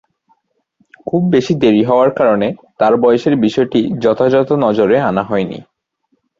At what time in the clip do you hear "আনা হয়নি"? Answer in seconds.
5.09-5.59